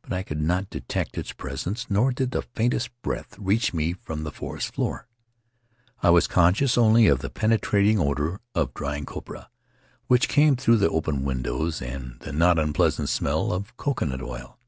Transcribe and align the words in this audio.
But 0.00 0.14
I 0.14 0.22
could 0.22 0.40
not 0.40 0.70
detect 0.70 1.18
its 1.18 1.34
presence 1.34 1.90
nor 1.90 2.12
did 2.12 2.30
the 2.30 2.40
faintest 2.40 2.88
breath 3.02 3.38
reach 3.38 3.74
me 3.74 3.92
from 3.92 4.22
the 4.22 4.30
forest 4.32 4.72
floor. 4.72 5.06
I 6.02 6.08
was 6.08 6.26
conscious 6.26 6.78
only 6.78 7.08
of 7.08 7.18
the 7.18 7.28
penetrating 7.28 8.00
odor 8.00 8.40
of 8.54 8.72
drying 8.72 9.04
copra 9.04 9.50
which 10.06 10.28
came 10.30 10.56
through 10.56 10.78
the 10.78 10.88
open 10.88 11.24
windows 11.24 11.82
and 11.82 12.18
the 12.20 12.32
not 12.32 12.58
unpleasant 12.58 13.10
smell 13.10 13.52
of 13.52 13.76
coconut 13.76 14.22
oil. 14.22 14.58